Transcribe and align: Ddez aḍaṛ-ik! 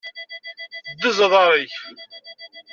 Ddez 0.95 1.19
aḍaṛ-ik! 1.25 1.75